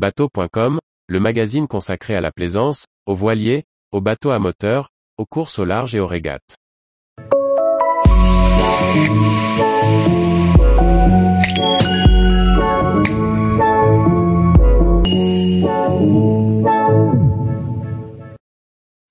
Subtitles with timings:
[0.00, 0.78] Bateau.com,
[1.08, 4.88] le magazine consacré à la plaisance, aux voiliers, aux bateaux à moteur,
[5.18, 6.56] aux courses au large et aux régates.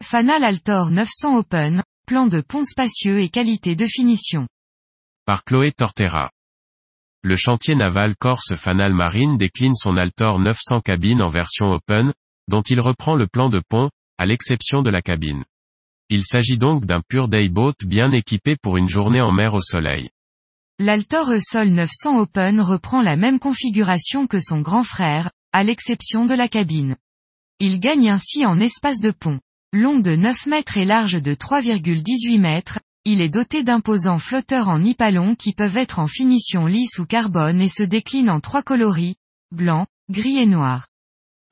[0.03, 4.47] Fanal Altor 900 Open, plan de pont spacieux et qualité de finition.
[5.27, 6.31] Par Chloé Tortera.
[7.21, 12.13] Le chantier naval Corse Fanal Marine décline son Altor 900 cabine en version Open,
[12.47, 15.43] dont il reprend le plan de pont, à l'exception de la cabine.
[16.07, 20.09] Il s'agit donc d'un pur dayboat bien équipé pour une journée en mer au soleil.
[20.79, 26.35] L'Altor E-Sol 900 Open reprend la même configuration que son grand frère, à l'exception de
[26.35, 26.95] la cabine.
[27.59, 29.41] Il gagne ainsi en espace de pont.
[29.73, 32.79] Long de 9 mètres et large de 3,18 mètres,
[33.11, 37.59] il est doté d'imposants flotteurs en nipalon qui peuvent être en finition lisse ou carbone
[37.59, 39.15] et se déclinent en trois coloris,
[39.51, 40.85] blanc, gris et noir.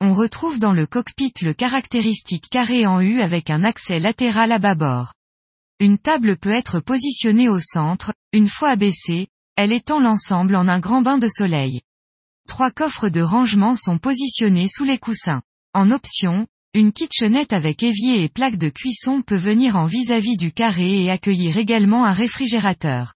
[0.00, 4.60] On retrouve dans le cockpit le caractéristique carré en U avec un accès latéral à
[4.60, 5.14] bâbord.
[5.80, 10.78] Une table peut être positionnée au centre, une fois abaissée, elle étend l'ensemble en un
[10.78, 11.80] grand bain de soleil.
[12.46, 15.42] Trois coffres de rangement sont positionnés sous les coussins.
[15.74, 20.52] En option, une kitchenette avec évier et plaque de cuisson peut venir en vis-à-vis du
[20.52, 23.14] carré et accueillir également un réfrigérateur.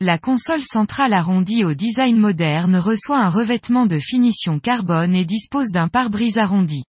[0.00, 5.68] La console centrale arrondie au design moderne reçoit un revêtement de finition carbone et dispose
[5.68, 6.82] d'un pare-brise arrondi.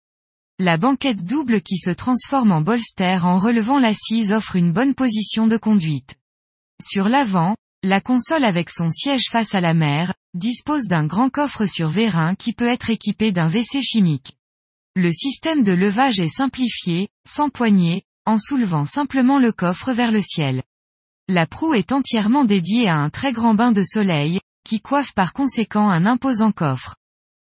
[0.57, 5.47] La banquette double qui se transforme en bolster en relevant l'assise offre une bonne position
[5.47, 6.15] de conduite.
[6.81, 11.65] Sur l'avant, la console avec son siège face à la mer, dispose d'un grand coffre
[11.65, 14.38] sur vérin qui peut être équipé d'un WC chimique.
[14.95, 20.21] Le système de levage est simplifié, sans poignée, en soulevant simplement le coffre vers le
[20.21, 20.63] ciel.
[21.27, 25.33] La proue est entièrement dédiée à un très grand bain de soleil, qui coiffe par
[25.33, 26.95] conséquent un imposant coffre.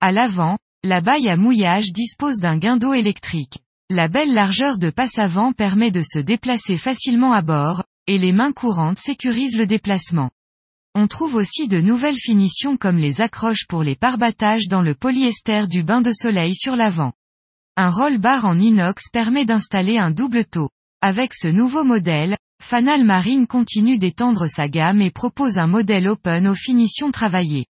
[0.02, 3.60] À l'avant, la baille à mouillage dispose d'un guindeau électrique.
[3.90, 8.32] La belle largeur de passe avant permet de se déplacer facilement à bord, et les
[8.32, 10.30] mains courantes sécurisent le déplacement.
[10.96, 15.68] On trouve aussi de nouvelles finitions comme les accroches pour les parbattages dans le polyester
[15.68, 17.14] du bain de soleil sur l'avant.
[17.82, 20.68] Un roll-bar en inox permet d'installer un double taux.
[21.02, 26.46] Avec ce nouveau modèle, Fanal Marine continue d'étendre sa gamme et propose un modèle open
[26.50, 27.68] aux finitions travaillées.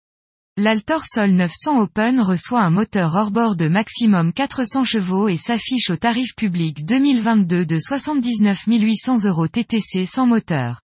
[0.58, 5.98] L'Altor Sol 900 Open reçoit un moteur hors-bord de maximum 400 chevaux et s'affiche au
[5.98, 10.82] tarif public 2022 de 79 800 euros TTC sans moteur.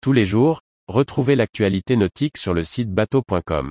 [0.00, 3.70] Tous les jours, retrouvez l'actualité nautique sur le site bateau.com.